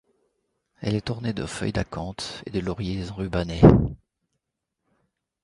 Elle 0.81 0.95
est 0.95 1.11
ornée 1.11 1.31
de 1.31 1.45
feuilles 1.45 1.73
d'acanthe 1.73 2.41
et 2.47 2.49
de 2.49 2.59
lauriers 2.59 3.11
enrubannés. 3.11 3.61